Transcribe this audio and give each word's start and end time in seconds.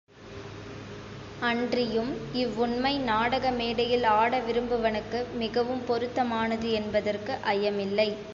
அன்றியும் 1.41 2.09
இவ்வுண்மை 2.33 2.97
நாடக 3.01 3.51
மேடையில் 3.51 4.03
ஆட 4.13 4.39
விரும்புபவனுக்கு 4.39 5.25
மிகவும் 5.33 5.85
பொருத்தமானது 5.85 6.71
என்பதற்கு 6.71 7.33
ஐயமில்லை. 7.45 8.09